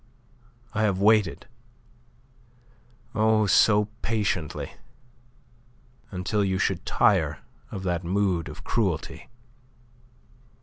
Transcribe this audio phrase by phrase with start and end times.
[0.73, 1.45] I have waited
[3.13, 3.45] oh!
[3.45, 4.71] so patiently
[6.09, 7.37] until you should tire
[7.69, 9.29] of that mood of cruelty."